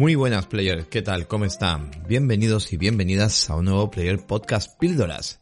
[0.00, 1.26] Muy buenas players, ¿qué tal?
[1.26, 1.90] ¿Cómo están?
[2.08, 5.40] Bienvenidos y bienvenidas a un nuevo Player Podcast Píldoras.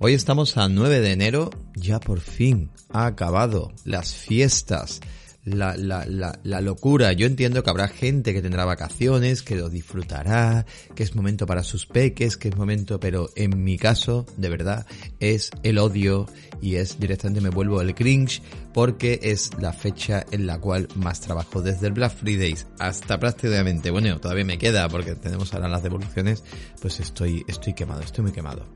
[0.00, 5.00] Hoy estamos a 9 de enero, ya por fin ha acabado las fiestas
[5.44, 7.12] la, la, la, la, locura.
[7.12, 11.62] Yo entiendo que habrá gente que tendrá vacaciones, que lo disfrutará, que es momento para
[11.62, 14.86] sus peques, que es momento, pero en mi caso, de verdad,
[15.18, 16.26] es el odio
[16.60, 21.20] y es directamente me vuelvo el cringe porque es la fecha en la cual más
[21.20, 25.82] trabajo desde el Black Friday hasta prácticamente, bueno, todavía me queda porque tenemos ahora las
[25.82, 26.44] devoluciones,
[26.80, 28.66] pues estoy, estoy quemado, estoy muy quemado.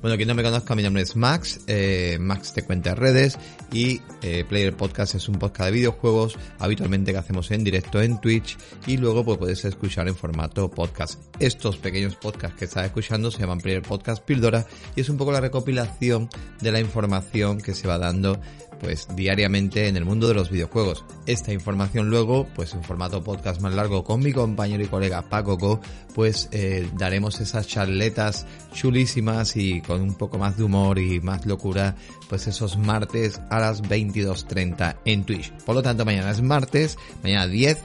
[0.00, 3.38] Bueno, quien no me conozca, mi nombre es Max, eh, Max te cuenta redes
[3.72, 8.20] y eh, Player Podcast es un podcast de videojuegos habitualmente que hacemos en directo en
[8.20, 8.58] Twitch
[8.88, 11.20] y luego pues puedes escuchar en formato podcast.
[11.38, 14.66] Estos pequeños podcasts que estás escuchando se llaman Player Podcast Píldora
[14.96, 16.28] y es un poco la recopilación
[16.60, 18.40] de la información que se va dando
[18.82, 21.04] pues diariamente en el mundo de los videojuegos.
[21.26, 25.56] Esta información luego, pues en formato podcast más largo con mi compañero y colega Paco
[25.56, 25.80] Co,
[26.14, 28.44] pues eh, daremos esas charletas
[28.74, 31.94] chulísimas y con un poco más de humor y más locura,
[32.28, 35.52] pues esos martes a las 22.30 en Twitch.
[35.64, 37.80] Por lo tanto, mañana es martes, mañana 10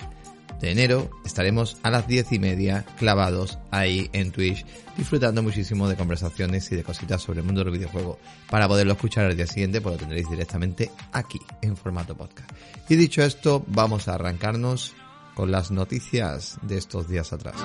[0.60, 4.66] de enero estaremos a las diez y media clavados ahí en Twitch
[4.98, 8.18] disfrutando muchísimo de conversaciones y de cositas sobre el mundo del videojuego.
[8.50, 12.50] Para poderlo escuchar al día siguiente, pues lo tendréis directamente aquí en formato podcast.
[12.90, 14.96] Y dicho esto, vamos a arrancarnos
[15.36, 17.56] con las noticias de estos días atrás.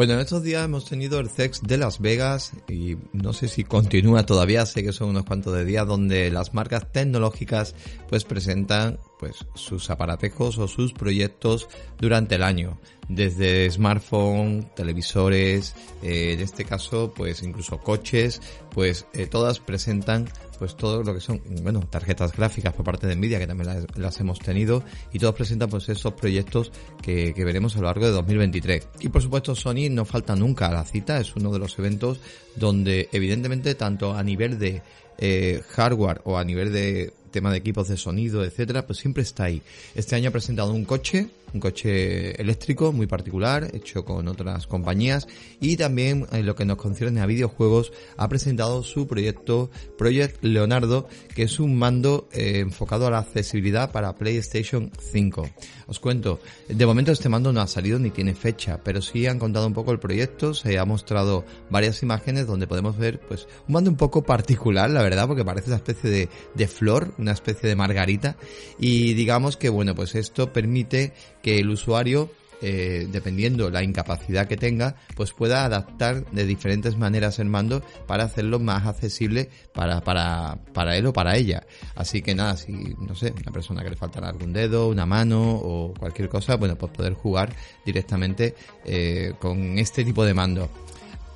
[0.00, 3.64] Bueno, en estos días hemos tenido el CEX de Las Vegas y no sé si
[3.64, 7.74] continúa todavía, sé que son unos cuantos de días donde las marcas tecnológicas
[8.08, 12.80] pues presentan pues sus aparatejos o sus proyectos durante el año.
[13.10, 18.40] Desde smartphone, televisores, eh, en este caso pues incluso coches,
[18.70, 23.16] pues eh, todas presentan pues todo lo que son, bueno, tarjetas gráficas por parte de
[23.16, 27.74] Nvidia, que también las, hemos tenido, y todos presentan pues esos proyectos que, que, veremos
[27.76, 28.88] a lo largo de 2023.
[29.00, 32.20] Y por supuesto Sony no falta nunca a la cita, es uno de los eventos
[32.56, 34.82] donde evidentemente tanto a nivel de
[35.16, 39.44] eh, hardware o a nivel de tema de equipos de sonido, etcétera, pues siempre está
[39.44, 39.62] ahí.
[39.94, 45.26] Este año ha presentado un coche, un coche eléctrico muy particular, hecho con otras compañías,
[45.60, 51.08] y también en lo que nos concierne a videojuegos, ha presentado su proyecto Project Leonardo,
[51.34, 55.48] que es un mando eh, enfocado a la accesibilidad para PlayStation 5.
[55.86, 59.38] Os cuento, de momento este mando no ha salido ni tiene fecha, pero sí han
[59.38, 63.74] contado un poco el proyecto, se ha mostrado varias imágenes donde podemos ver pues un
[63.74, 67.74] mando un poco particular, la verdad, porque parece una especie de flor, una especie de
[67.74, 68.36] margarita
[68.78, 71.12] y digamos que bueno pues esto permite
[71.42, 72.30] que el usuario
[72.62, 78.24] eh, dependiendo la incapacidad que tenga, pues pueda adaptar de diferentes maneras el mando para
[78.24, 81.66] hacerlo más accesible para, para, para él o para ella.
[81.94, 85.54] Así que nada, si, no sé, una persona que le faltará algún dedo, una mano
[85.54, 87.50] o cualquier cosa, bueno, pues poder jugar
[87.86, 90.68] directamente eh, con este tipo de mando.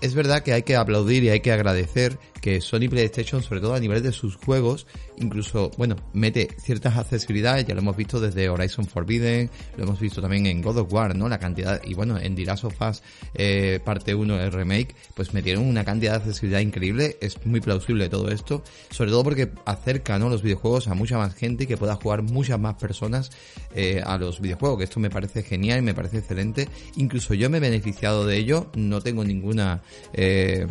[0.02, 3.72] Es verdad que hay que aplaudir y hay que agradecer que Sony PlayStation, sobre todo
[3.72, 8.50] a nivel de sus juegos, incluso, bueno, mete ciertas accesibilidades, ya lo hemos visto desde
[8.50, 11.26] Horizon Forbidden, lo hemos visto también en God of War, ¿no?
[11.26, 15.32] La cantidad, y bueno, en The Last of Us eh, parte 1, el remake, pues
[15.32, 20.18] metieron una cantidad de accesibilidad increíble, es muy plausible todo esto, sobre todo porque acerca,
[20.18, 20.28] ¿no?
[20.28, 23.30] Los videojuegos a mucha más gente y que pueda jugar muchas más personas
[23.74, 27.48] eh, a los videojuegos, que esto me parece genial y me parece excelente, incluso yo
[27.48, 29.80] me he beneficiado de ello, no tengo ninguna...
[30.12, 30.66] Eh,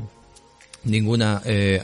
[0.84, 1.82] ninguna eh,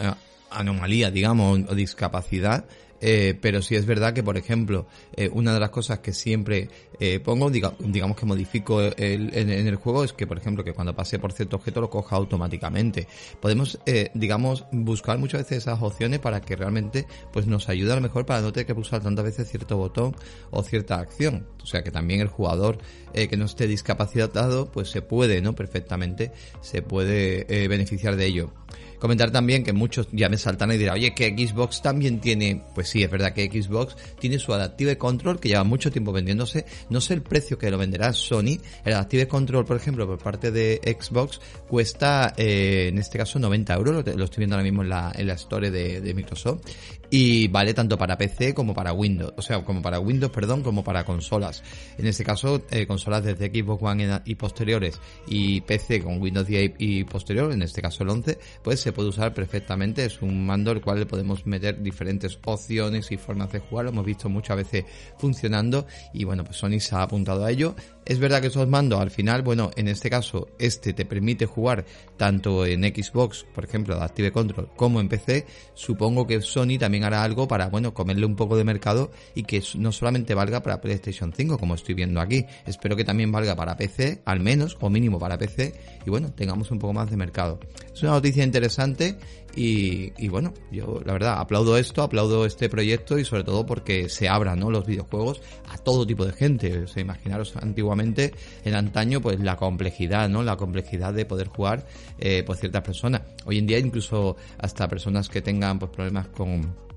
[0.50, 2.66] anomalía, digamos, o discapacidad.
[3.02, 6.70] Eh, pero sí es verdad que, por ejemplo, eh, una de las cosas que siempre
[7.00, 10.96] eh, pongo, digamos que modifico el, en, el juego, es que, por ejemplo, que cuando
[10.96, 13.08] pase por cierto objeto lo coja automáticamente.
[13.40, 13.80] Podemos,
[14.14, 18.26] digamos, buscar muchas veces esas opciones para que realmente pues nos ayude a lo mejor
[18.26, 20.16] para no tener que pulsar tantas veces cierto botón
[20.52, 21.47] o cierta acción.
[21.62, 22.79] O sea que también el jugador
[23.14, 25.56] que no esté discapacitado, pues se puede, ¿no?
[25.56, 26.32] Perfectamente
[26.62, 28.52] se puede beneficiar de ello.
[28.99, 32.90] Comentar también que muchos ya me saltan y dirán, oye, que Xbox también tiene, pues
[32.90, 36.66] sí, es verdad que Xbox tiene su Adaptive Control que lleva mucho tiempo vendiéndose.
[36.90, 38.59] No sé el precio que lo venderá Sony.
[38.85, 43.73] El Adaptive Control, por ejemplo, por parte de Xbox cuesta, eh, en este caso, 90
[43.73, 44.05] euros.
[44.05, 46.61] Lo, estoy viendo ahora mismo en la, en la store de, de Microsoft
[47.09, 50.84] y vale tanto para PC como para Windows, o sea, como para Windows, perdón, como
[50.84, 51.64] para consolas.
[51.97, 56.73] En este caso, eh, consolas desde Xbox One y posteriores y PC con Windows 10
[56.78, 60.06] y posterior, en este caso el 11, pues se puede usar perfectamente.
[60.06, 63.91] Es un mando al cual le podemos meter diferentes opciones y formas de jugar, lo
[63.91, 64.85] hemos visto muchas veces
[65.17, 67.76] funcionando y bueno, pues Sony se ha apuntado a ello.
[68.09, 71.85] Es verdad que esos mandos al final, bueno, en este caso este te permite jugar
[72.17, 75.46] tanto en Xbox, por ejemplo, de Active Control, como en PC.
[75.76, 79.61] Supongo que Sony también hará algo para, bueno, comerle un poco de mercado y que
[79.76, 82.44] no solamente valga para PlayStation 5, como estoy viendo aquí.
[82.66, 86.72] Espero que también valga para PC, al menos, o mínimo para PC, y bueno, tengamos
[86.72, 87.59] un poco más de mercado.
[87.94, 89.20] Es una noticia interesante
[89.56, 94.29] y, bueno, yo la verdad aplaudo esto, aplaudo este proyecto y sobre todo porque se
[94.29, 94.72] abran ¿no?
[94.72, 96.85] los videojuegos a todo tipo de gente.
[96.96, 100.43] Imaginaros antiguamente, en antaño, pues la complejidad, ¿no?
[100.43, 101.85] La complejidad de poder jugar
[102.17, 103.22] eh, pues ciertas personas.
[103.46, 106.90] Hoy en día incluso hasta personas que tengan pues problemas con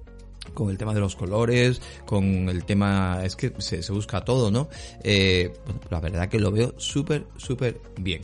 [0.55, 4.69] con el tema de los colores, con el tema, es que se, busca todo, ¿no?
[5.03, 8.23] Eh, bueno, la verdad que lo veo súper, súper bien.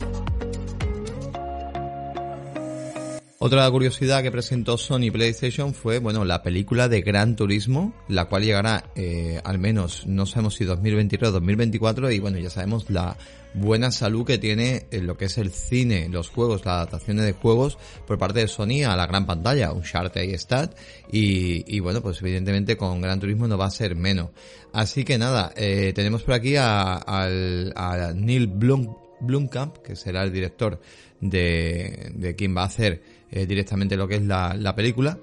[3.41, 8.43] Otra curiosidad que presentó Sony PlayStation fue, bueno, la película de Gran Turismo, la cual
[8.43, 13.15] llegará eh, al menos, no sabemos si 2023 o 2024, y bueno, ya sabemos la
[13.53, 17.31] buena salud que tiene en lo que es el cine, los juegos, las adaptaciones de
[17.31, 20.69] juegos por parte de Sony a la gran pantalla, un chart ahí está,
[21.09, 24.31] y, y bueno, pues evidentemente con Gran Turismo no va a ser menos.
[24.73, 30.31] Así que nada, eh, tenemos por aquí a, a Neil Blum, Blumkamp, que será el
[30.31, 30.79] director
[31.21, 33.01] de, de quien va a hacer
[33.31, 35.17] eh, directamente lo que es la, la, película.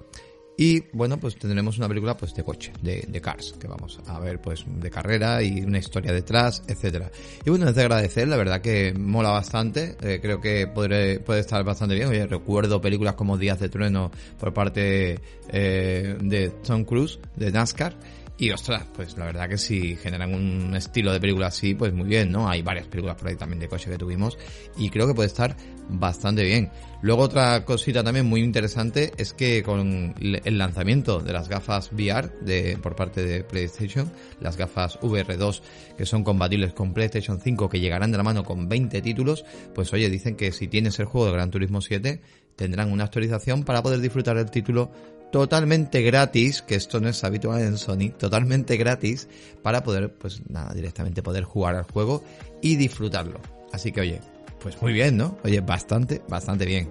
[0.58, 4.40] Y bueno, pues tendremos una película pues de coche, de, cars, que vamos a ver
[4.40, 7.10] pues de carrera y una historia detrás, etcétera.
[7.44, 11.40] Y bueno, es de agradecer, la verdad que mola bastante, eh, creo que podré, puede
[11.40, 12.08] estar bastante bien.
[12.08, 14.10] Oye, recuerdo películas como Días de Trueno
[14.40, 15.20] por parte
[15.50, 17.94] eh, de Tom Cruise, de NASCAR,
[18.38, 22.06] y ostras, pues la verdad que si generan un estilo de película así, pues muy
[22.06, 22.48] bien, ¿no?
[22.48, 24.36] Hay varias películas por ahí también de coche que tuvimos
[24.76, 25.56] y creo que puede estar
[25.88, 26.70] bastante bien.
[27.00, 32.30] Luego otra cosita también muy interesante es que con el lanzamiento de las gafas VR
[32.42, 35.62] de, por parte de PlayStation, las gafas VR2
[35.96, 39.92] que son compatibles con PlayStation 5 que llegarán de la mano con 20 títulos, pues
[39.94, 42.20] oye, dicen que si tienes el juego de Gran Turismo 7
[42.56, 44.90] tendrán una actualización para poder disfrutar del título
[45.32, 49.28] totalmente gratis, que esto no es habitual en Sony, totalmente gratis
[49.62, 52.22] para poder, pues nada, directamente poder jugar al juego
[52.62, 53.40] y disfrutarlo.
[53.72, 54.20] Así que oye,
[54.60, 55.38] pues muy bien, ¿no?
[55.44, 56.90] Oye, bastante, bastante bien.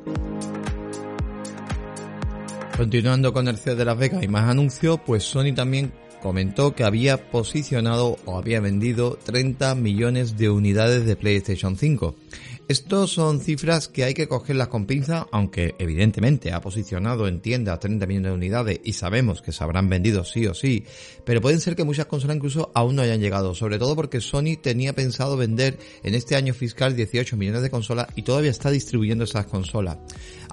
[2.78, 6.84] Continuando con el CEO de Las Vegas y más anuncios, pues Sony también comentó que
[6.84, 12.16] había posicionado o había vendido 30 millones de unidades de PlayStation 5.
[12.67, 17.79] Estos son cifras que hay que cogerlas con pinza, aunque evidentemente ha posicionado en tiendas
[17.79, 20.83] 30 millones de unidades y sabemos que se habrán vendido sí o sí,
[21.25, 24.57] pero pueden ser que muchas consolas incluso aún no hayan llegado, sobre todo porque Sony
[24.62, 29.24] tenía pensado vender en este año fiscal 18 millones de consolas y todavía está distribuyendo
[29.24, 29.98] esas consolas.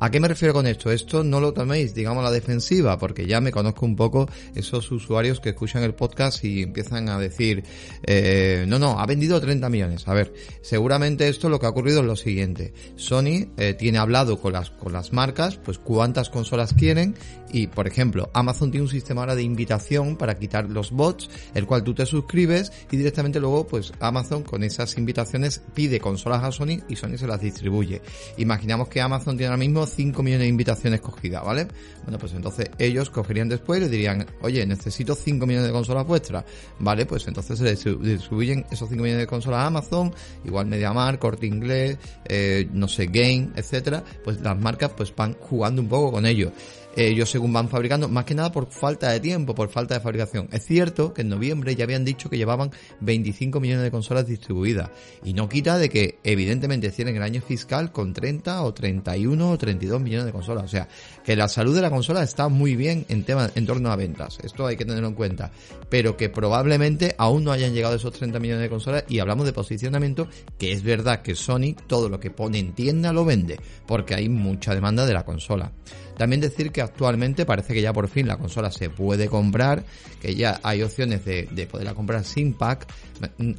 [0.03, 0.91] ¿A qué me refiero con esto?
[0.91, 5.39] Esto no lo toméis, digamos, la defensiva, porque ya me conozco un poco esos usuarios
[5.39, 7.63] que escuchan el podcast y empiezan a decir,
[8.03, 10.09] eh, no, no, ha vendido 30 millones.
[10.09, 12.75] A ver, seguramente esto lo que ha ocurrido es lo siguiente.
[12.97, 17.15] Sony eh, tiene hablado con las, con las marcas, pues cuántas consolas quieren
[17.53, 21.67] y, por ejemplo, Amazon tiene un sistema ahora de invitación para quitar los bots, el
[21.67, 26.53] cual tú te suscribes y directamente luego, pues Amazon con esas invitaciones pide consolas a
[26.53, 28.03] Sony y Sony se las distribuye.
[28.37, 31.69] Imaginamos que Amazon tiene ahora mismo 5 millones de invitaciones cogidas, ¿vale?
[32.05, 36.07] Bueno, pues entonces ellos cogerían después y le dirían, oye, necesito 5 millones de consolas
[36.07, 36.45] vuestras,
[36.79, 37.07] ¿vale?
[37.07, 40.15] Pues entonces se distribuyen esos 5 millones de consolas a Amazon,
[40.45, 45.83] igual Mediamar, Corte Inglés, eh, no sé, Game, etcétera, pues las marcas pues van jugando
[45.83, 46.53] un poco con ellos
[46.97, 50.49] ellos según van fabricando, más que nada por falta de tiempo, por falta de fabricación.
[50.53, 52.71] Es cierto que en noviembre ya habían dicho que llevaban
[53.01, 54.91] 25 millones de consolas distribuidas
[55.25, 59.59] y no quita de que evidentemente tienen el año fiscal con 30 o 31 o
[59.59, 60.65] 32 millones de consolas.
[60.65, 60.89] O sea,
[61.25, 64.39] que la salud de la consola está muy bien en tema, en torno a ventas.
[64.43, 65.51] Esto hay que tenerlo en cuenta.
[65.89, 69.53] Pero que probablemente aún no hayan llegado esos 30 millones de consolas y hablamos de
[69.53, 74.15] posicionamiento, que es verdad que Sony todo lo que pone en tienda lo vende, porque
[74.15, 75.73] hay mucha demanda de la consola.
[76.23, 79.83] También decir que actualmente parece que ya por fin la consola se puede comprar,
[80.21, 82.87] que ya hay opciones de, de poderla comprar sin pack,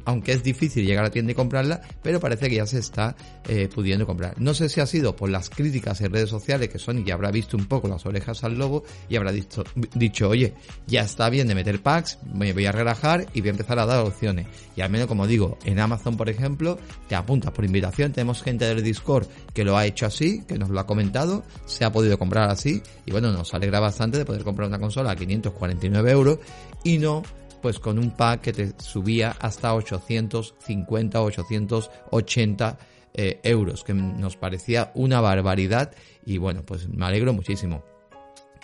[0.06, 3.16] aunque es difícil llegar a la tienda y comprarla, pero parece que ya se está
[3.48, 4.40] eh, pudiendo comprar.
[4.40, 7.30] No sé si ha sido por las críticas en redes sociales que Sony ya habrá
[7.30, 10.54] visto un poco las orejas al lobo y habrá dicho, dicho oye,
[10.86, 13.84] ya está bien de meter packs, me voy a relajar y voy a empezar a
[13.84, 14.46] dar opciones.
[14.74, 16.78] Y al menos como digo, en Amazon por ejemplo,
[17.08, 20.70] te apuntas por invitación, tenemos gente del Discord que lo ha hecho así, que nos
[20.70, 24.42] lo ha comentado, se ha podido comprar así y bueno, nos alegra bastante de poder
[24.42, 26.38] comprar una consola a 549 euros
[26.82, 27.22] y no
[27.60, 32.78] pues con un pack que te subía hasta 850 o 880
[33.14, 35.94] eh, euros, que nos parecía una barbaridad
[36.26, 37.93] y bueno, pues me alegro muchísimo.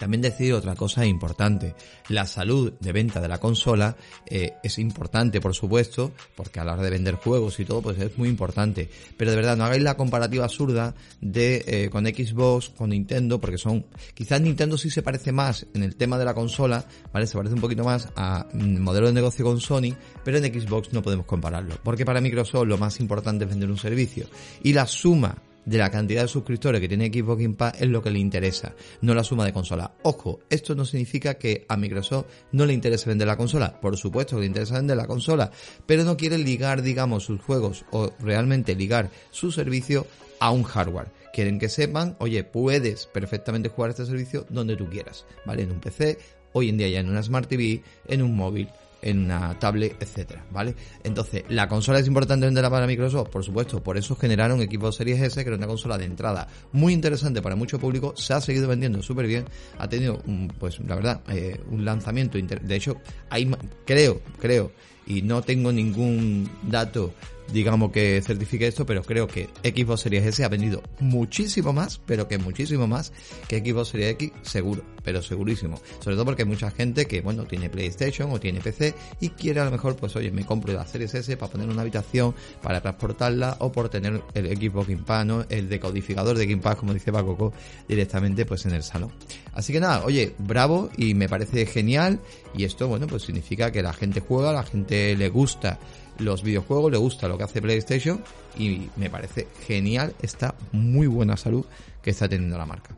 [0.00, 1.74] También decir otra cosa importante.
[2.08, 6.72] La salud de venta de la consola eh, es importante, por supuesto, porque a la
[6.72, 8.88] hora de vender juegos y todo, pues es muy importante.
[9.18, 13.58] Pero de verdad, no hagáis la comparativa absurda de eh, con Xbox, con Nintendo, porque
[13.58, 13.84] son...
[14.14, 17.26] Quizás Nintendo sí se parece más en el tema de la consola, ¿vale?
[17.26, 20.94] Se parece un poquito más a mm, modelo de negocio con Sony, pero en Xbox
[20.94, 21.74] no podemos compararlo.
[21.84, 24.24] Porque para Microsoft lo más importante es vender un servicio.
[24.62, 28.02] Y la suma de la cantidad de suscriptores que tiene Xbox Game Pass es lo
[28.02, 29.92] que le interesa, no la suma de consola.
[30.02, 33.80] Ojo, esto no significa que a Microsoft no le interese vender la consola.
[33.80, 35.50] Por supuesto que le interesa vender la consola,
[35.86, 40.06] pero no quiere ligar, digamos, sus juegos o realmente ligar su servicio
[40.38, 41.08] a un hardware.
[41.32, 45.62] Quieren que sepan, oye, puedes perfectamente jugar este servicio donde tú quieras, ¿vale?
[45.62, 46.18] En un PC,
[46.52, 48.68] hoy en día ya en una Smart TV, en un móvil
[49.02, 50.74] en una tablet, etcétera, ¿vale?
[51.02, 53.28] Entonces, ¿la consola es importante venderla para Microsoft?
[53.30, 56.92] Por supuesto, por eso generaron Xbox Series S, que era una consola de entrada muy
[56.92, 59.44] interesante para mucho público, se ha seguido vendiendo súper bien,
[59.78, 60.22] ha tenido,
[60.58, 62.96] pues la verdad, eh, un lanzamiento, de hecho,
[63.30, 63.50] hay,
[63.86, 64.72] creo, creo,
[65.06, 67.12] y no tengo ningún dato
[67.52, 72.28] digamos que certifique esto, pero creo que Xbox Series S ha vendido muchísimo más, pero
[72.28, 73.12] que muchísimo más
[73.48, 75.80] que Xbox Series X, seguro, pero segurísimo.
[76.00, 79.60] Sobre todo porque hay mucha gente que, bueno, tiene PlayStation o tiene PC y quiere
[79.60, 82.80] a lo mejor, pues oye, me compro la Series S para poner una habitación, para
[82.80, 85.44] transportarla o por tener el Xbox Game Pass, ¿no?
[85.48, 87.52] el decodificador de Game Pass, como dice Pacoco,
[87.88, 89.12] directamente pues en el salón.
[89.52, 92.20] Así que nada, oye, bravo y me parece genial
[92.54, 95.78] y esto, bueno, pues significa que la gente juega, la gente le gusta
[96.20, 98.22] los videojuegos, le gusta lo que hace PlayStation
[98.58, 101.64] y me parece genial esta muy buena salud
[102.02, 102.94] que está teniendo la marca.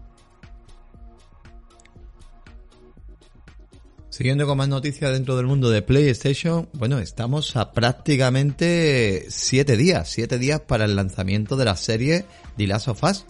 [4.12, 10.10] Siguiendo con más noticias dentro del mundo de PlayStation, bueno, estamos a prácticamente 7 días,
[10.10, 12.26] 7 días para el lanzamiento de la serie
[12.58, 13.24] The Last of Us.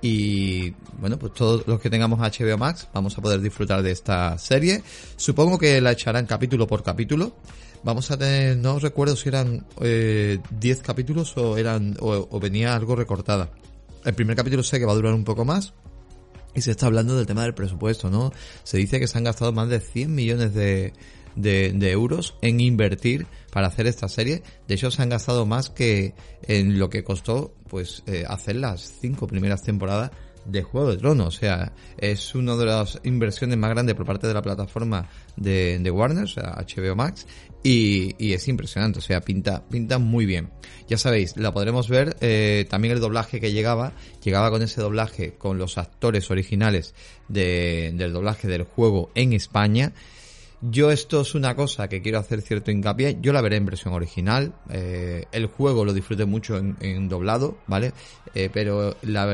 [0.00, 4.38] Y bueno, pues todos los que tengamos HBO Max vamos a poder disfrutar de esta
[4.38, 4.82] serie.
[5.16, 7.36] Supongo que la echarán capítulo por capítulo.
[7.84, 12.94] Vamos a tener, no recuerdo si eran 10 eh, capítulos o eran o, venía algo
[12.94, 13.50] recortada.
[14.04, 15.74] El primer capítulo sé que va a durar un poco más,
[16.54, 18.32] y se está hablando del tema del presupuesto, ¿no?
[18.62, 20.92] Se dice que se han gastado más de 100 millones de,
[21.34, 24.42] de, euros en invertir para hacer esta serie.
[24.68, 28.98] De hecho, se han gastado más que en lo que costó, pues, eh, hacer las
[29.00, 30.10] cinco primeras temporadas
[30.44, 31.36] de Juego de Tronos.
[31.36, 35.90] O sea, es una de las inversiones más grandes por parte de la plataforma de,
[35.90, 37.26] Warner, o sea, HBO Max,
[37.62, 40.50] y, es impresionante, o sea, pinta, pinta muy bien.
[40.88, 45.34] Ya sabéis, la podremos ver, eh, también el doblaje que llegaba, llegaba con ese doblaje
[45.34, 46.94] con los actores originales
[47.28, 49.92] de, del doblaje del juego en España.
[50.64, 53.18] Yo esto es una cosa que quiero hacer cierto hincapié.
[53.20, 54.54] Yo la veré en versión original.
[54.70, 57.92] Eh, el juego lo disfruté mucho en, doblado, ¿vale?
[58.32, 59.24] Eh, pero la,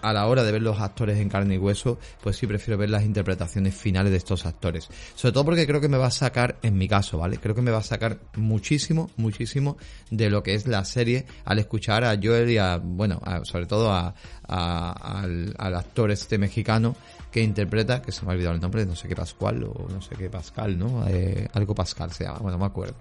[0.00, 2.88] a la hora de ver los actores en carne y hueso, pues sí prefiero ver
[2.88, 4.88] las interpretaciones finales de estos actores.
[5.14, 7.36] Sobre todo porque creo que me va a sacar, en mi caso, ¿vale?
[7.36, 9.76] Creo que me va a sacar muchísimo, muchísimo
[10.10, 13.92] de lo que es la serie al escuchar a Joel y a, bueno, sobre todo
[13.92, 14.14] a,
[14.48, 16.96] al, al actor este mexicano
[17.30, 20.00] que interpreta, que se me ha olvidado el nombre, no sé qué Pascual o no
[20.00, 21.06] sé qué Pascal, ¿no?
[21.08, 22.94] Eh, algo Pascal se llama, bueno, no me acuerdo.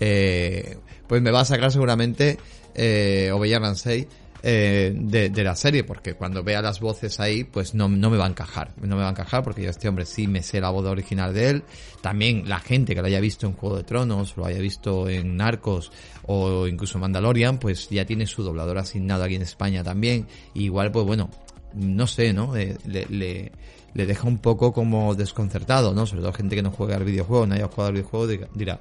[0.00, 2.38] Eh, pues me va a sacar seguramente
[2.74, 4.08] eh, Ransey
[4.44, 8.26] eh, de, la serie, porque cuando vea las voces ahí, pues no, no me va
[8.26, 8.72] a encajar.
[8.80, 11.32] No me va a encajar porque yo este hombre sí me sé la voz original
[11.32, 11.64] de él.
[12.00, 15.36] También la gente que lo haya visto en Juego de Tronos, lo haya visto en
[15.36, 15.92] Narcos
[16.26, 20.26] o incluso Mandalorian, pues ya tiene su doblador asignado aquí en España también.
[20.54, 21.30] igual, pues bueno,
[21.74, 22.56] no sé, ¿no?
[22.56, 23.52] Eh, le,
[23.94, 26.06] le, deja un poco como desconcertado, ¿no?
[26.06, 28.80] Sobre todo gente que no juega al videojuego, no haya jugado al videojuego, dirá,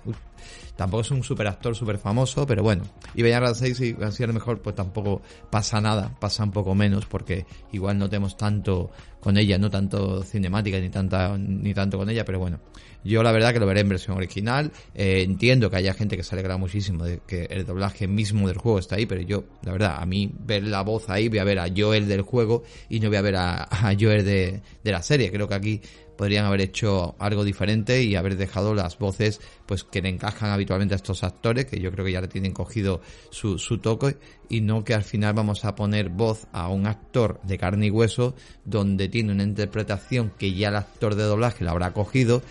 [0.75, 2.83] tampoco es un super actor super famoso, pero bueno.
[3.13, 6.73] Y Bella 6 y así a lo mejor pues tampoco pasa nada, pasa un poco
[6.75, 11.97] menos, porque igual no tenemos tanto con ella, no tanto cinemática ni tanta, ni tanto
[11.97, 12.59] con ella, pero bueno.
[13.03, 14.71] Yo la verdad que lo veré en versión original.
[14.93, 18.57] Eh, entiendo que haya gente que se alegra muchísimo de que el doblaje mismo del
[18.57, 21.43] juego está ahí, pero yo, la verdad, a mí ver la voz ahí, voy a
[21.43, 23.67] ver a Joel del juego y no voy a ver a,
[23.99, 25.31] Joel de, de la serie.
[25.31, 25.81] Creo que aquí
[26.17, 30.93] podrían haber hecho algo diferente y haber dejado las voces pues que le encajan habitualmente
[30.93, 34.17] a estos actores, que yo creo que ya le tienen cogido su, su toque,
[34.49, 37.89] y no que al final vamos a poner voz a un actor de carne y
[37.89, 42.41] hueso donde tiene una interpretación que ya el actor de doblaje la habrá cogido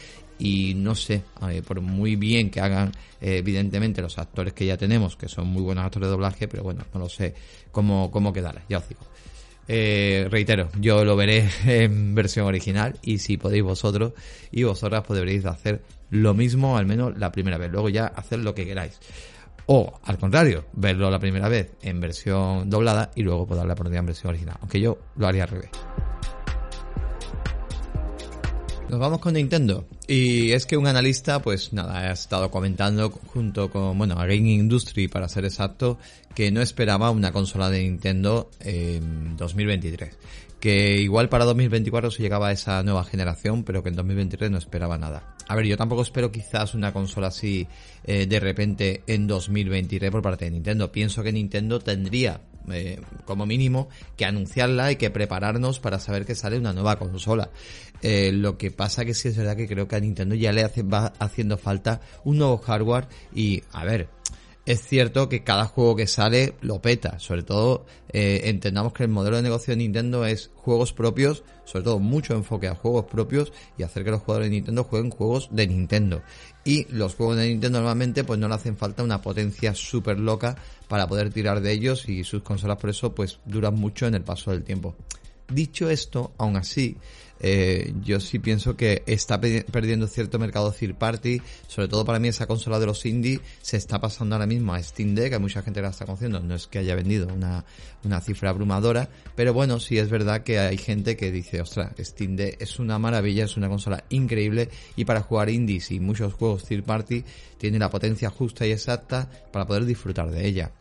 [0.40, 1.22] y no sé,
[1.66, 5.62] por muy bien que hagan eh, evidentemente los actores que ya tenemos, que son muy
[5.62, 7.34] buenos actores de doblaje, pero bueno, no lo sé
[7.70, 9.02] cómo, cómo quedará, ya os digo.
[9.72, 14.14] Eh, reitero, yo lo veré en versión original y si podéis vosotros
[14.50, 18.52] y vosotras podréis hacer lo mismo al menos la primera vez, luego ya hacer lo
[18.52, 18.98] que queráis.
[19.66, 24.00] O al contrario, verlo la primera vez en versión doblada y luego poder la oportunidad
[24.00, 25.70] en versión original, aunque yo lo haría al revés.
[28.90, 29.86] Nos vamos con Nintendo.
[30.08, 34.50] Y es que un analista, pues nada, ha estado comentando junto con, bueno, a Game
[34.50, 35.96] Industry, para ser exacto,
[36.34, 40.18] que no esperaba una consola de Nintendo en 2023.
[40.58, 44.58] Que igual para 2024 se llegaba a esa nueva generación, pero que en 2023 no
[44.58, 45.36] esperaba nada.
[45.46, 47.68] A ver, yo tampoco espero quizás una consola así
[48.02, 50.90] eh, de repente en 2023 por parte de Nintendo.
[50.90, 52.40] Pienso que Nintendo tendría
[52.70, 57.50] eh, como mínimo que anunciarla y que prepararnos para saber que sale una nueva consola.
[58.02, 60.64] Eh, lo que pasa que sí es verdad que creo que a Nintendo ya le
[60.64, 64.08] hace, va haciendo falta un nuevo hardware y, a ver,
[64.66, 67.18] es cierto que cada juego que sale lo peta.
[67.18, 71.84] Sobre todo, eh, entendamos que el modelo de negocio de Nintendo es juegos propios, sobre
[71.84, 75.48] todo mucho enfoque a juegos propios y hacer que los jugadores de Nintendo jueguen juegos
[75.50, 76.22] de Nintendo.
[76.64, 80.56] Y los juegos de Nintendo normalmente pues no le hacen falta una potencia súper loca
[80.88, 84.22] para poder tirar de ellos y sus consolas por eso pues duran mucho en el
[84.22, 84.94] paso del tiempo.
[85.48, 86.96] Dicho esto, aún así,
[87.40, 92.28] eh, yo sí pienso que está perdiendo cierto mercado third party, sobre todo para mí
[92.28, 95.62] esa consola de los indie se está pasando ahora mismo a Steam Deck, hay mucha
[95.62, 97.64] gente la está conociendo, no es que haya vendido una,
[98.04, 102.36] una cifra abrumadora, pero bueno, sí es verdad que hay gente que dice, ostras, Steam
[102.36, 106.64] Deck es una maravilla, es una consola increíble y para jugar indies y muchos juegos
[106.64, 107.24] third party
[107.58, 110.72] tiene la potencia justa y exacta para poder disfrutar de ella.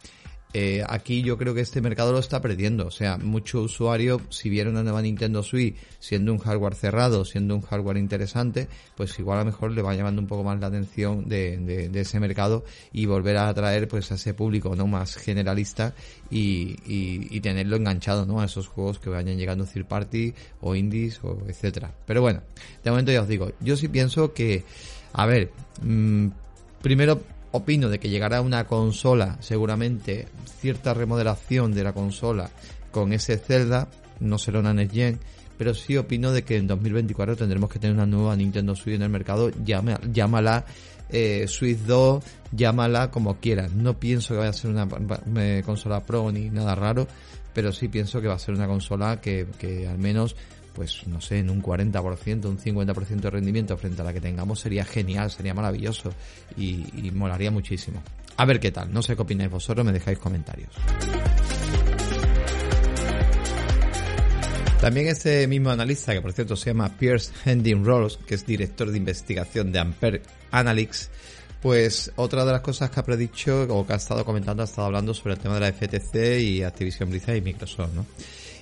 [0.52, 2.88] Eh, aquí yo creo que este mercado lo está perdiendo.
[2.88, 7.56] O sea, mucho usuario, si viera una nueva Nintendo Switch siendo un hardware cerrado, siendo
[7.56, 10.68] un hardware interesante, pues igual a lo mejor le va llamando un poco más la
[10.68, 15.16] atención de, de, ese mercado y volver a atraer pues a ese público no más
[15.18, 15.94] generalista
[16.32, 21.20] y, y, tenerlo enganchado no a esos juegos que vayan llegando third party o indies
[21.24, 21.94] o etcétera.
[22.06, 22.42] Pero bueno,
[22.84, 24.64] de momento ya os digo, yo sí pienso que,
[25.14, 25.52] a ver,
[25.82, 26.28] mmm,
[26.82, 30.28] primero opino de que llegará una consola, seguramente
[30.60, 32.50] cierta remodelación de la consola
[32.92, 33.88] con ese Zelda,
[34.20, 35.20] no será una Next Gen,
[35.58, 39.02] pero sí opino de que en 2024 tendremos que tener una nueva Nintendo Switch en
[39.02, 40.66] el mercado, llámala
[41.10, 43.74] eh, Switch 2, llámala como quieras.
[43.74, 44.88] No pienso que vaya a ser una
[45.64, 47.08] consola Pro ni nada raro,
[47.54, 50.36] pero sí pienso que va a ser una consola que, que al menos
[50.74, 54.60] pues no sé, en un 40%, un 50% de rendimiento frente a la que tengamos
[54.60, 56.14] sería genial, sería maravilloso
[56.58, 58.02] y, molaría muchísimo.
[58.38, 60.70] A ver qué tal, no sé qué opináis vosotros, me dejáis comentarios.
[64.80, 68.90] También este mismo analista, que por cierto se llama Pierce Hending Rolls, que es director
[68.90, 71.10] de investigación de Ampere Analytics,
[71.62, 74.88] pues otra de las cosas que ha predicho o que ha estado comentando ha estado
[74.88, 78.06] hablando sobre el tema de la FTC y Activision Blizzard y Microsoft, ¿no?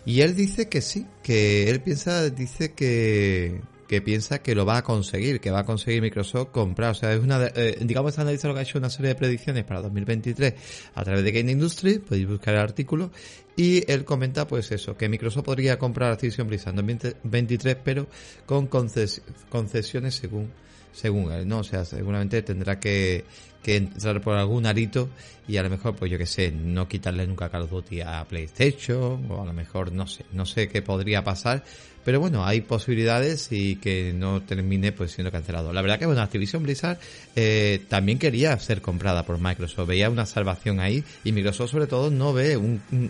[0.08, 4.78] Y él dice que sí, que él piensa, dice que, que piensa que lo va
[4.78, 6.92] a conseguir, que va a conseguir Microsoft comprar.
[6.92, 9.16] O sea, es una, eh, digamos, este analista lo que ha hecho una serie de
[9.16, 10.54] predicciones para 2023
[10.96, 13.12] a través de Game Industry, podéis buscar el artículo,
[13.56, 18.08] y él comenta pues eso, que Microsoft podría comprar Activision Blizzard en 2023, pero
[18.46, 20.52] con concesiones según
[20.98, 21.60] según él, ¿no?
[21.60, 23.24] O sea, seguramente tendrá que,
[23.62, 25.10] que entrar por algún arito
[25.48, 28.26] y a lo mejor, pues yo que sé, no quitarle nunca Call of Duty a
[28.26, 31.64] PlayStation o a lo mejor no sé, no sé qué podría pasar,
[32.08, 35.74] pero bueno, hay posibilidades y que no termine pues siendo cancelado.
[35.74, 36.98] La verdad que bueno, Activision Blizzard
[37.36, 42.10] eh, también quería ser comprada por Microsoft, veía una salvación ahí y Microsoft sobre todo
[42.10, 42.56] no ve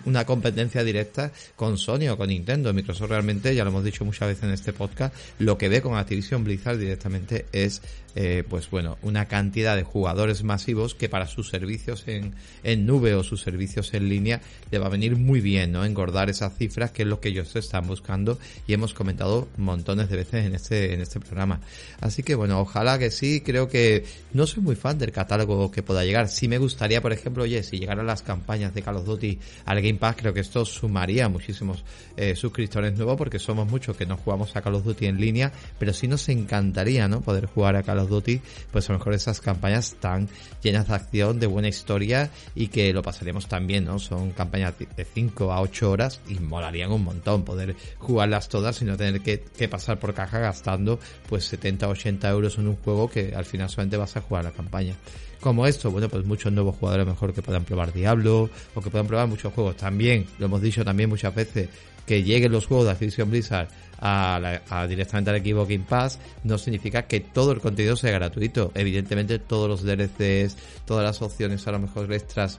[0.04, 2.74] una competencia directa con Sony o con Nintendo.
[2.74, 5.96] Microsoft realmente, ya lo hemos dicho muchas veces en este podcast, lo que ve con
[5.96, 7.80] Activision Blizzard directamente es
[8.14, 13.14] eh, pues bueno, una cantidad de jugadores masivos que para sus servicios en, en nube
[13.14, 14.40] o sus servicios en línea
[14.70, 15.84] le va a venir muy bien, ¿no?
[15.84, 20.16] Engordar esas cifras que es lo que ellos están buscando y hemos comentado montones de
[20.16, 21.60] veces en este, en este programa.
[22.00, 25.82] Así que bueno, ojalá que sí, creo que no soy muy fan del catálogo que
[25.82, 26.28] pueda llegar.
[26.28, 29.80] Sí me gustaría, por ejemplo, oye, si llegaran las campañas de Call of Duty al
[29.80, 31.84] Game Pass, creo que esto sumaría muchísimos
[32.16, 35.52] eh, suscriptores nuevos porque somos muchos que no jugamos a Call of Duty en línea,
[35.78, 37.20] pero sí nos encantaría, ¿no?
[37.20, 40.28] Poder jugar a Call of Duty, pues a lo mejor esas campañas tan
[40.62, 43.98] llenas de acción, de buena historia y que lo pasaríamos también, ¿no?
[43.98, 48.84] Son campañas de 5 a 8 horas y molarían un montón poder jugarlas todas y
[48.84, 53.10] no tener que, pasar por caja gastando pues 70 o 80 euros en un juego
[53.10, 54.94] que al final solamente vas a jugar la campaña.
[55.40, 59.06] Como esto, bueno, pues muchos nuevos jugadores mejor que puedan probar Diablo o que puedan
[59.06, 59.76] probar muchos juegos.
[59.76, 61.68] También, lo hemos dicho también muchas veces,
[62.06, 63.68] que lleguen los juegos de Activision Blizzard
[64.00, 68.72] a, directamente al equipo Game Pass no significa que todo el contenido sea gratuito.
[68.74, 72.58] Evidentemente todos los DLCs, todas las opciones a lo mejor extras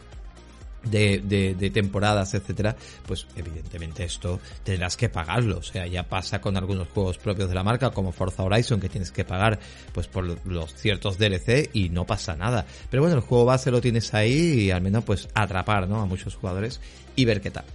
[0.83, 2.75] de, de, temporadas, etcétera,
[3.05, 5.57] pues evidentemente esto tendrás que pagarlo.
[5.57, 8.89] O sea, ya pasa con algunos juegos propios de la marca, como Forza Horizon, que
[8.89, 9.59] tienes que pagar
[9.93, 12.65] pues por los ciertos DLC y no pasa nada.
[12.89, 16.01] Pero bueno, el juego base lo tienes ahí y al menos pues atrapar, ¿no?
[16.01, 16.79] A muchos jugadores
[17.15, 17.65] y ver qué tal.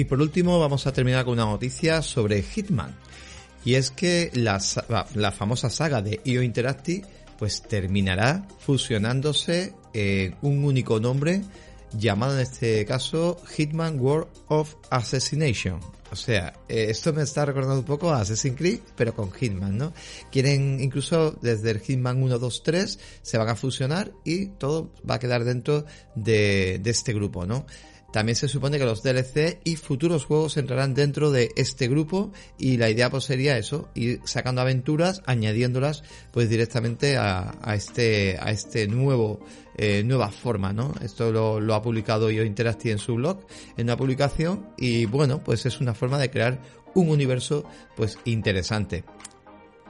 [0.00, 2.96] Y por último vamos a terminar con una noticia sobre Hitman.
[3.66, 4.58] Y es que la,
[5.14, 7.06] la famosa saga de IO Interactive
[7.38, 11.42] pues terminará fusionándose en un único nombre
[11.92, 15.80] llamado en este caso Hitman World of Assassination.
[16.10, 19.76] O sea, eh, esto me está recordando un poco a Assassin's Creed, pero con Hitman,
[19.76, 19.92] ¿no?
[20.32, 25.16] Quieren incluso desde el Hitman 1, 2, 3 se van a fusionar y todo va
[25.16, 25.84] a quedar dentro
[26.14, 27.66] de, de este grupo, ¿no?
[28.12, 32.76] También se supone que los DLC y futuros juegos entrarán dentro de este grupo y
[32.76, 38.88] la idea pues sería eso, ir sacando aventuras, añadiéndolas pues directamente a, este, a este
[38.88, 39.40] nuevo,
[39.76, 40.94] eh, nueva forma, ¿no?
[41.02, 43.46] Esto lo, lo ha publicado yo Interactive en su blog,
[43.76, 46.60] en una publicación y bueno, pues es una forma de crear
[46.94, 47.64] un universo
[47.96, 49.04] pues interesante.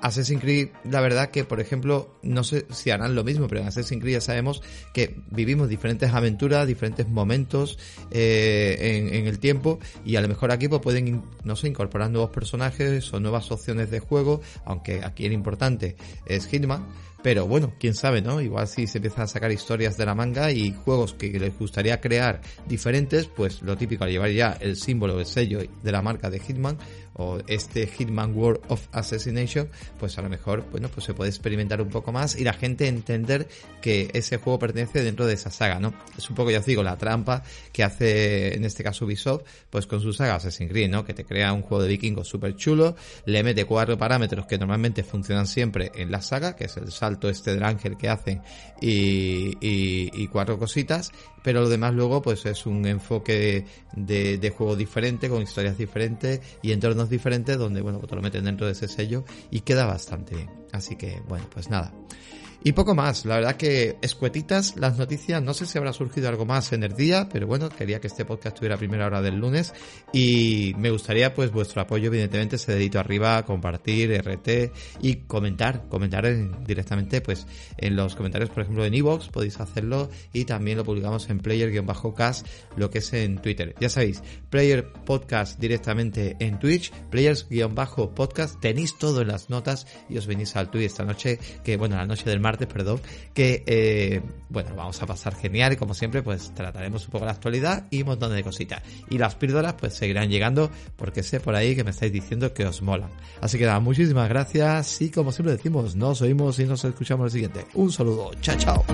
[0.01, 3.69] Assassin's Creed, la verdad que, por ejemplo, no sé si harán lo mismo, pero en
[3.69, 7.79] Assassin's Creed ya sabemos que vivimos diferentes aventuras, diferentes momentos
[8.11, 12.31] eh, en, el tiempo y a lo mejor aquí pues, pueden, no sé, incorporar nuevos
[12.31, 16.87] personajes o nuevas opciones de juego, aunque aquí el importante es Hitman
[17.23, 18.41] pero bueno, quién sabe, ¿no?
[18.41, 22.01] Igual si se empiezan a sacar historias de la manga y juegos que les gustaría
[22.01, 26.31] crear diferentes, pues lo típico al llevar ya el símbolo, el sello de la marca
[26.31, 26.79] de Hitman
[27.15, 31.83] o este Hitman World of Assassination, pues a lo mejor, bueno, pues se puede experimentar
[31.83, 33.49] un poco más y la gente entender
[33.83, 35.93] que ese juego pertenece dentro de esa saga, ¿no?
[36.17, 39.87] Es un poco, ya os digo, la trampa que hace en este caso Ubisoft, pues
[39.87, 41.05] con su saga Assassin's Creed, ¿no?
[41.05, 45.03] Que te crea un juego de vikingos súper chulo, le mete cuatro parámetros que normalmente
[45.03, 48.43] funcionan siempre en la saga, que es el salto este del ángel que hacen
[48.81, 54.51] y, y, y cuatro cositas, pero lo demás luego pues es un enfoque de, de,
[54.51, 58.67] juego diferente, con historias diferentes y entornos diferentes donde bueno, pues te lo meten dentro
[58.67, 60.51] de ese sello y queda bastante bien.
[60.73, 61.93] Así que bueno, pues nada.
[62.63, 66.45] Y poco más, la verdad que escuetitas las noticias, no sé si habrá surgido algo
[66.45, 69.37] más en el día, pero bueno, quería que este podcast estuviera a primera hora del
[69.37, 69.73] lunes
[70.13, 76.27] y me gustaría pues vuestro apoyo, evidentemente, ese dedito arriba, compartir, RT y comentar, comentar
[76.67, 77.47] directamente pues
[77.79, 82.47] en los comentarios, por ejemplo, en iVoox podéis hacerlo y también lo publicamos en player-cast,
[82.77, 83.75] lo que es en Twitter.
[83.81, 90.27] Ya sabéis, Player Podcast directamente en Twitch, Players-podcast, tenéis todo en las notas y os
[90.27, 93.01] venís al Twitch esta noche, que bueno, la noche del martes martes, perdón,
[93.33, 97.33] que eh, bueno, vamos a pasar genial y como siempre pues trataremos un poco la
[97.33, 98.83] actualidad y un montón de cositas.
[99.09, 102.67] Y las píldoras pues seguirán llegando porque sé por ahí que me estáis diciendo que
[102.67, 103.11] os molan.
[103.41, 107.31] Así que nada, muchísimas gracias y como siempre decimos, nos oímos y nos escuchamos el
[107.31, 107.67] siguiente.
[107.75, 108.85] Un saludo, chao chao.